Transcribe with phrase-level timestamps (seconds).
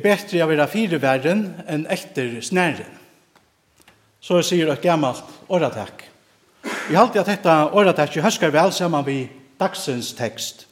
[0.00, 2.88] er bedre å være fire verden enn etter snæren.
[4.20, 6.04] Så sier et gammalt åretak.
[6.88, 9.28] Vi har alltid att detta åratack höskar vel sammen med
[9.58, 10.66] dagsens tekst.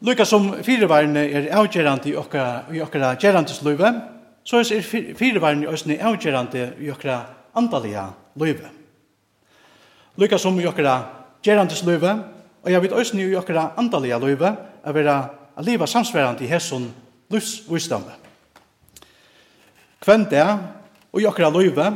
[0.00, 3.92] Lukka som fyreværende er avgjerande i okra, gjerandes løyve,
[4.44, 4.82] så er
[5.16, 7.22] fyreværende òsne avgjerande i okra
[7.54, 8.04] andalige
[8.36, 8.68] løyve.
[10.16, 10.98] Lukka som i okra
[11.42, 12.12] gjerandes løyve,
[12.62, 15.16] og jeg vet òsne i okra andalige løyve, er vera
[15.56, 16.90] a liva samsverande i hesson
[17.32, 18.04] livsvisdom.
[20.02, 20.52] Kvendt er
[21.12, 21.86] og i akkurat løyve,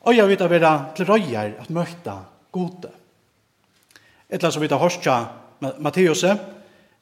[0.00, 2.16] og jeg vet å være til røyer at møtta
[2.52, 2.90] gode.
[4.30, 5.16] Etla som vi tar hørstja
[5.82, 6.24] Matteus,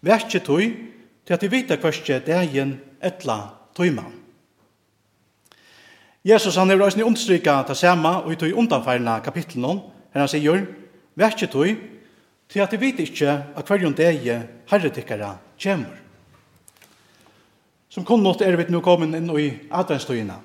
[0.03, 0.65] vær ikke tøy
[1.27, 1.93] til at vi vet hva
[2.27, 3.39] det er en etla
[3.77, 4.15] tøyman.
[6.27, 9.81] Jesus han er røysni understryka ta sama og i tøy undanfeirna kapitlen
[10.13, 10.67] her han sier,
[11.15, 11.77] vær ikke tøy
[12.49, 14.27] til at vi vet ikke at hverjon deg
[14.69, 16.08] herretikkara kjemur
[17.89, 20.37] som kun nått er vi nå kommet inn i adventstøyene.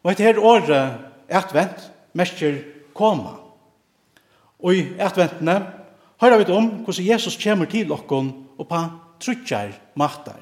[0.00, 2.62] Og etter her året advent mestjer
[2.96, 3.36] koma.
[4.60, 5.58] Og i adventene
[6.20, 8.80] hører vi om hvordan Jesus kommer til okken og på
[9.20, 10.40] trutjar matar.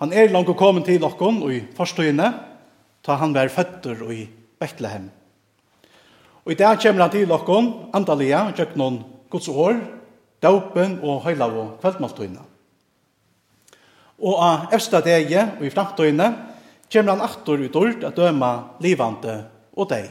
[0.00, 2.32] Han er langt kommet til okken og i forstøyene,
[3.04, 4.26] ta han var føtter og i
[4.60, 5.10] Betlehem.
[6.44, 9.76] Og i dag kommer han til okken, andalega, kjøkken noen gods år,
[10.40, 12.49] daupen og høyla og kveldmåltøyene.
[14.20, 16.30] Og av evsta dege og i framtøyne
[16.92, 18.50] kommer han aktor ut ord at døma
[18.82, 19.36] livande
[19.76, 20.10] og deg.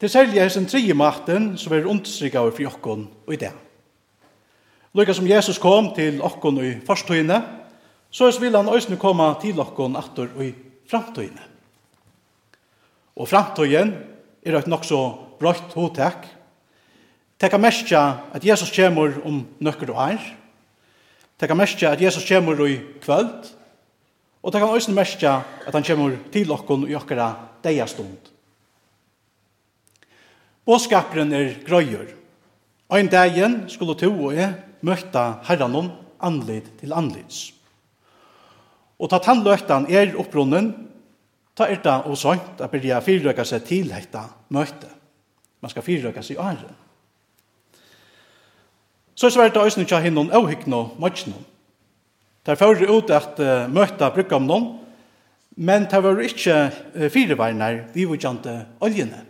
[0.00, 3.52] Det særlig er sin tredje maten som er understrykket over for jokken og i det.
[4.92, 7.38] Lukka som Jesus kom til okkon i forstøyne,
[8.10, 10.50] så vil han òsne komme til okken aktor og i
[10.90, 11.46] framtøyne.
[13.16, 13.94] Og framtøyen
[14.42, 15.00] er et nok så
[15.40, 16.26] brøtt hotek.
[17.40, 18.02] Tekka mestja
[18.34, 20.20] at Jesus kommer om nøkker og er,
[21.42, 23.48] Det kan merke at Jesus kommer i kvöld,
[24.42, 25.30] og det kan også merke
[25.66, 27.32] at han kommer til okkon i okkara
[27.64, 28.30] deia stund.
[30.62, 32.12] Båskaperen er grøyer.
[32.94, 34.54] Ein dagen skulle to og jeg
[34.86, 35.90] møtta herran
[36.22, 37.50] anlid til anlids.
[39.02, 40.70] Og ta tannløktan er opprunnen,
[41.58, 44.22] ta er det og sånt at byrja fyrrøkka seg til dette
[44.54, 44.94] møte.
[45.58, 46.81] Man skal fyrrøkka seg i åren.
[49.14, 50.86] Så er det også ikke hinnom avhyggende
[52.46, 54.78] Det er fører ut at uh, møtta brukte om noen,
[55.56, 59.24] men det var ikke uh, fyrrøkka vi var vivudjante oljene.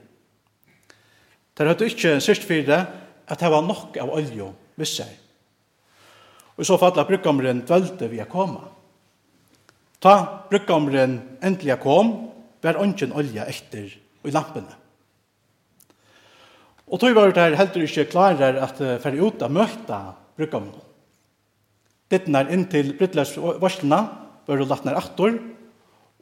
[1.59, 2.87] Det hadde ikke sørst fire
[3.29, 5.11] at det var nok av olje med seg.
[6.57, 8.61] Og så fattet brukkamren dvelte vi å komme.
[10.03, 12.15] Ta brukkamren endelig kom,
[12.63, 13.93] var ånden olje etter
[14.25, 14.82] i lampene.
[16.93, 20.01] Og tog var det her heldur ikke klarer at færre ut av møtta
[20.37, 20.61] brukka
[22.13, 23.17] Dette er inntil til
[23.63, 24.01] varslene,
[24.45, 25.39] var det lagt ned aktor,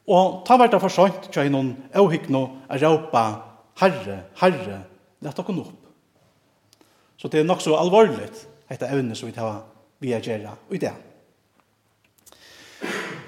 [0.07, 2.77] og ta var det for sånt tja i noen avhyggno a
[3.81, 4.79] herre, herre,
[5.21, 5.77] lett okken opp.
[7.17, 9.61] Så det er nok så alvorligt dette evne som vi tar
[10.01, 10.93] vi er gjerra i det.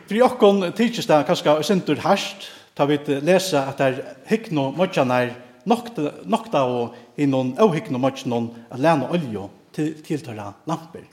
[0.08, 5.36] For okkon tidsis det kanskje sindur herst, tar vi lesa at det er hyggno er,
[5.66, 11.06] nokta og i noen avhyggende mørk noen at lene olje til tiltøyre lamper.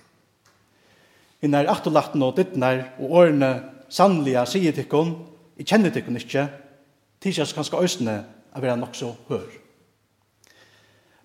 [1.40, 3.50] I nær atolatten og dittnær og årene
[3.88, 5.14] sannlige sier tikkun,
[5.56, 6.46] i kjenner tikkun ikke,
[7.20, 8.16] tidsjans kanskje øsene
[8.54, 9.48] er være nok så hør.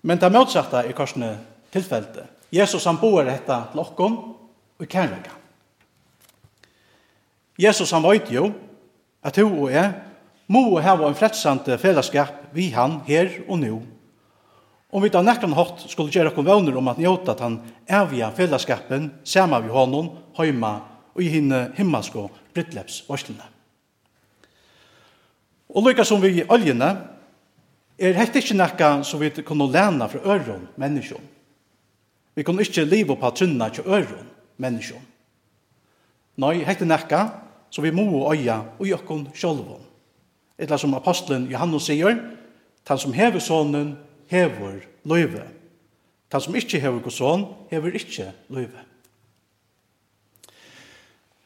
[0.02, 1.34] Men det motsatte er korsene
[1.74, 2.24] tilfellet.
[2.52, 4.18] Jesus han boer dette til okkon
[4.78, 5.34] og kærlega.
[7.58, 8.50] Jesus han vet jo
[9.24, 9.92] at hun og jeg
[10.52, 13.80] må ha en fredsante fellesskap vi han her og nå.
[14.90, 18.30] Om vi da nekran hatt skulle gjøre okkur vøvner om at njóta at han evja
[18.32, 20.78] fellesskapen sammen vi honom, heima
[21.16, 23.44] og i hinne himmelsko brittleps varslene.
[25.76, 26.94] Og lykka som vi i oljene,
[27.96, 31.32] er hekt ikke nekka som vi kunne læna fra øron menneskjon.
[32.36, 34.28] Vi kunne ikke liva på trunna til øron
[34.60, 35.04] menneskjon.
[36.36, 37.20] Nei, hekt er nekka
[37.72, 39.80] som vi må øya og i okkon sjolvon.
[40.58, 42.16] Etla som apostelen Johannes sier,
[42.86, 43.96] Han som hever sonen,
[44.30, 45.42] hever løyve.
[46.32, 48.84] Han som ikkje hever god son, hever ikkje løyve.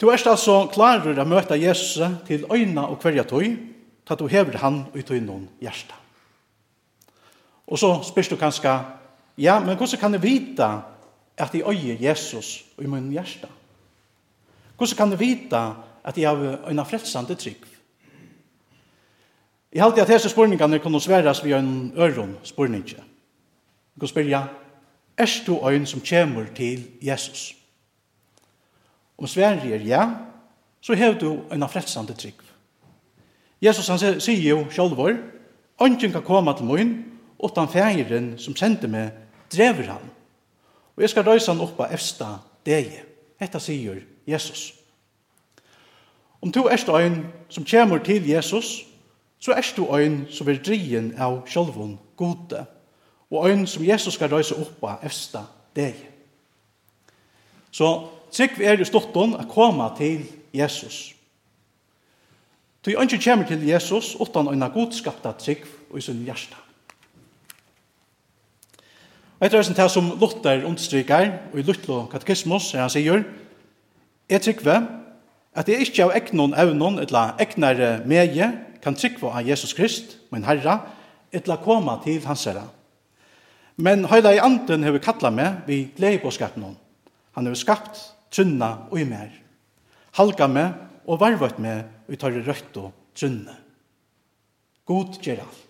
[0.00, 3.52] Du er altså klarer å møte Jesus til øyna og kverja tøy,
[4.08, 5.96] ta du hever han ut i noen hjärsta.
[7.70, 8.72] Og så spørs du kanskje,
[9.38, 10.66] ja, men hvordan kan jeg vite
[11.38, 13.48] at jeg øyer Jesus i min hjerte?
[14.76, 15.60] Hvordan kan jeg vite
[16.04, 17.69] at jeg har en frelsande trygg?
[19.72, 22.84] I halte at hese spurningene kunne sveres via en øron spurning.
[23.94, 24.43] Du kan spyrja,
[25.17, 27.56] er du øyn som kommer til Jesus?
[29.19, 30.11] Om sverre er ja,
[30.81, 32.40] så hev du en frelsande trygg.
[33.62, 35.17] Jesus han sier jo sjálfur,
[35.78, 37.05] «Ongen kan komme til mun,
[37.44, 39.12] utan fægeren som sendte meg,
[39.52, 40.11] drever han,
[40.96, 42.26] og jeg skal røyse han oppa efsta
[42.66, 43.00] degi.»
[43.40, 44.75] Hetta sier Jesus.
[46.43, 48.89] Om to erst øyn som kommer til Jesus,
[49.40, 52.64] så er du ein som er drien av sjálvun gode,
[53.31, 55.46] og ein som Jesus skal røyse opp av efsta
[55.76, 55.96] deg.
[57.72, 57.88] Så
[58.32, 61.14] trygg vi er i stortun å koma til Jesus.
[62.84, 66.56] Du er ikke kommer til Jesus utan eina godskapta trygg og i sin hjärsta.
[69.40, 73.22] Etter er det som Luther understryker, og i Lutlo katekismus, er han sier,
[74.28, 74.75] «Jeg trykve
[75.56, 78.50] at jeg ikke av egnon evnon, eller egnare medie,
[78.82, 80.80] kan trykva av Jesus Krist, min Herra,
[81.32, 82.66] etla koma til hans herra.
[83.80, 86.76] Men høyla i anden hever kalla meg vi glede på skapen hon.
[87.36, 88.00] Han har skapt,
[88.30, 89.30] trunna og i mer.
[90.18, 93.56] Halga meg og varvøyt meg vi tar i rødt og trunne.
[94.84, 95.66] God gjør alt.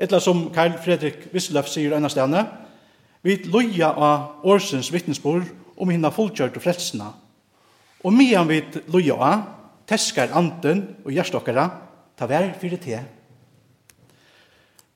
[0.00, 2.46] Etla som Karl Fredrik Wisslöf sier ennast denne,
[3.20, 7.10] vi loja av årsens vittnesbord om hinna fullkjørt og frelsna.
[8.00, 9.42] Og mian vi loja av
[9.90, 11.66] teskar anden og gjerstokkara,
[12.16, 13.00] ta vær fyrir te.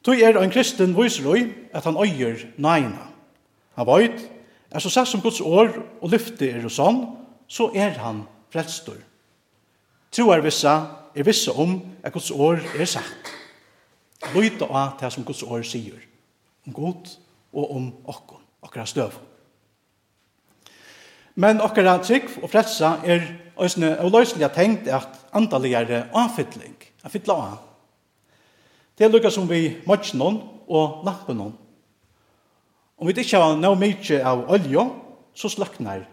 [0.05, 3.09] Tog er ein kristen viserøy at han øyer neina.
[3.75, 4.21] Han veit,
[4.71, 7.01] er så sett som Guds år og lyfte er og sånn,
[7.49, 9.01] så er han frelstor.
[10.15, 10.75] Troar vissa
[11.15, 13.33] er vissa om at Guds år er sagt.
[14.35, 15.99] Lyta av det som Guds år sier,
[16.67, 17.17] om god
[17.53, 19.34] og om okkon, okkara støvun.
[21.35, 23.25] Men okkara trygg og fredsa er
[23.59, 27.59] òsne avløyselig tenkt at andaligere avfylling, a fytla av.
[28.95, 30.39] Det er lukka som vi møtjenon
[30.71, 31.55] og lampenon.
[32.95, 34.87] Om vi ikke har noe mykje av olje,
[35.35, 36.07] så sløknar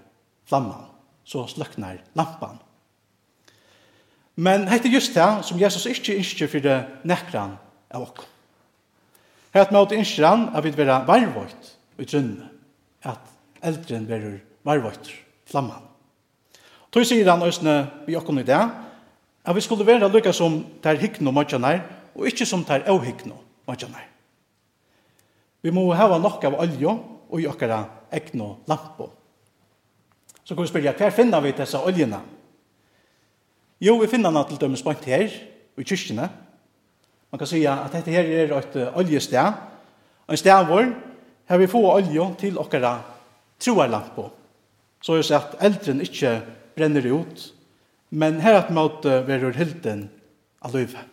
[0.49, 0.89] flamman,
[1.23, 2.57] så sløknar lampan.
[4.41, 7.59] Men hette just det som Jesus ikke innskjer for nekran
[7.93, 8.23] av okk.
[9.53, 12.49] Hette med at innskjer han at vi vera varvått i trunne,
[13.05, 13.21] at
[13.61, 15.13] eldren verur varvøyter,
[15.50, 15.88] flamman.
[16.91, 17.75] Tog sier han øsne
[18.08, 18.60] vi okkon i det,
[19.46, 21.80] at vi skulle være lykka som ter hyggno møtjanar,
[22.15, 23.38] og ikkje som ter avhyggno
[23.68, 24.03] møtjanar.
[25.62, 26.91] Vi må hava nok av olje
[27.32, 29.08] og i okkara egno lampo.
[30.44, 32.20] Så kan vi spyrja, hver finner vi dessa oljena?
[33.82, 35.32] Jo, vi finner den til dømes point her,
[35.77, 36.27] i kyrkjene.
[37.32, 39.53] Man kan sija at dette her er et oljested,
[40.30, 40.91] en sted hvor
[41.48, 42.98] her vi få olje til okkara
[43.60, 44.27] troarlampo
[45.01, 46.34] så er det at eldren ikke
[46.77, 47.48] brenner ut,
[48.12, 50.05] men her at måte verur hilden
[50.62, 51.08] av løyve.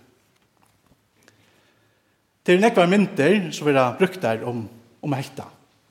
[2.49, 4.63] Til nekva mynter så vera brukt der om,
[5.05, 5.47] om hekta,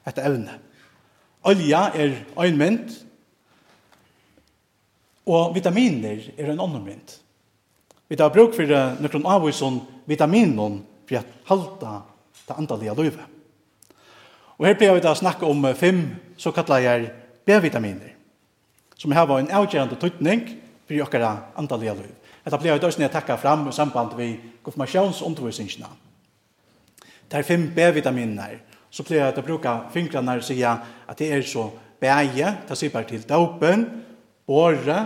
[0.07, 0.57] etter evne.
[1.47, 2.95] Olja er ein mynt,
[5.27, 7.17] og vitaminer er en annen mynt.
[8.07, 8.69] Vi tar bruk for
[9.01, 11.95] noen avvisen vitaminen for å halta
[12.47, 13.25] det andalige løyve.
[14.57, 16.01] Og her blir vi da snakke om fem
[16.39, 18.13] såkallet B-vitaminer,
[18.97, 20.43] som har en avgjørende tøytning
[20.87, 22.15] for jokkara andalige liv.
[22.43, 25.89] Dette blir jo døysen jeg takka fram i samband med konfirmasjonsundervisningene.
[27.27, 28.59] Det er fem B-vitaminer,
[28.91, 32.93] så blir jeg å bruke fingrene og sier at det er så bæje, det sier
[32.93, 33.83] bare til dopen,
[34.47, 34.99] båre,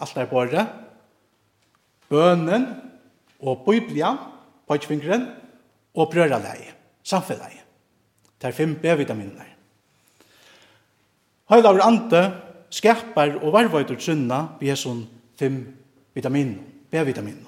[0.00, 0.66] alt er båre,
[2.10, 2.66] bønen
[3.40, 4.14] og biblia,
[4.68, 5.26] pøtfingren,
[5.98, 6.70] og brøralei,
[7.02, 7.58] samfellet.
[8.38, 9.49] Det er fem B-vitaminer.
[11.50, 12.22] Heilaver ante
[12.70, 15.02] skapar og varvøytur trunna vi er sånn
[15.38, 15.62] fem
[16.14, 16.54] vitamin,
[16.90, 17.40] B-vitamin.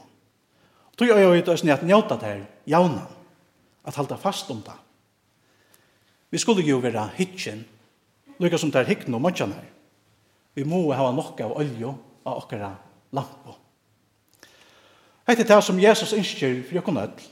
[0.99, 3.05] Tog jeg jo ut og snitt njøta til jauna,
[3.87, 4.75] at halda fast om det.
[6.31, 7.63] Vi skulle jo være hitjen,
[8.41, 9.69] lukka som der hikken og møtjan her.
[10.55, 11.95] Vi må hava nok av olje
[12.27, 12.73] av okkara
[13.13, 13.57] lampo.
[15.29, 17.27] Hette det som Jesus innskjer for jokken öll.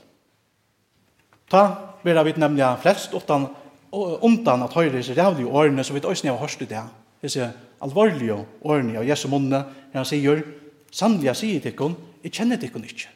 [1.51, 1.63] Ta
[2.03, 3.49] vera vi nemlig flest, utan
[3.91, 6.83] undan at høyre disse rævlige årene som vi også har hørt i det.
[7.21, 10.43] Disse alvorlige årene av Jesu munne, når han sier,
[10.91, 13.09] sannelig jeg sier til dere, jeg kjenner dere ikke.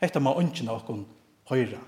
[0.00, 1.04] Hette må ønsken av dere
[1.50, 1.80] høyre.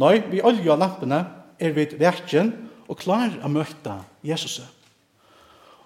[0.00, 1.20] Nei, vi olje av lampene
[1.60, 2.52] er vi verken
[2.88, 4.60] og klar å møte Jesus.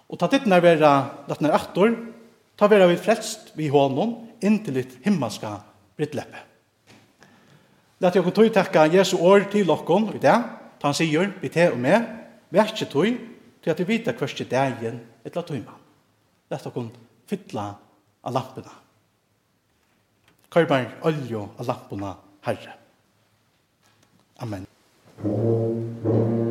[0.08, 1.78] Og ta ditt nærvære, vi er latt
[2.56, 4.14] ta vera vi frelst vi hånden
[4.44, 5.56] inntil ditt himmelska
[5.98, 6.53] brittleppet.
[7.98, 10.42] Lät jag tog tacka Jesu år till lockon i det.
[10.78, 12.04] Ta Han säger, vi te och med,
[12.48, 13.16] verkje tog,
[13.62, 15.72] till att vi vita kvörste dagen ett lat tøyma.
[16.48, 16.88] Lät jag
[17.26, 17.74] fylla
[18.20, 18.70] av lamporna.
[20.48, 22.72] Karbar oljo av lamporna, Herre.
[24.36, 24.66] Amen.
[25.24, 26.43] Amen.